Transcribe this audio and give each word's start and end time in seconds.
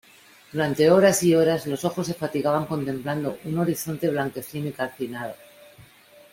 durante 0.51 0.89
horas 0.89 1.21
y 1.21 1.35
horas, 1.35 1.67
los 1.67 1.85
ojos 1.85 2.07
se 2.07 2.15
fatigaban 2.15 2.65
contemplando 2.65 3.37
un 3.45 3.59
horizonte 3.59 4.09
blanquecino 4.09 4.69
y 4.69 4.71
calcinado. 4.71 5.35